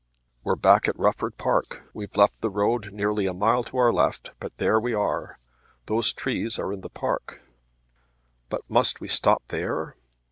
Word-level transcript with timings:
"We're 0.43 0.55
back 0.55 0.87
at 0.87 0.97
Rufford 0.97 1.37
Park. 1.37 1.83
We've 1.93 2.17
left 2.17 2.41
the 2.41 2.49
road 2.49 2.91
nearly 2.91 3.27
a 3.27 3.35
mile 3.35 3.63
to 3.65 3.77
our 3.77 3.93
left, 3.93 4.33
but 4.39 4.57
there 4.57 4.79
we 4.79 4.95
are. 4.95 5.37
Those 5.85 6.11
trees 6.11 6.57
are 6.57 6.75
the 6.75 6.89
park." 6.89 7.43
"But 8.49 8.67
must 8.67 8.99
we 8.99 9.07
stop 9.07 9.43
there?" 9.49 9.95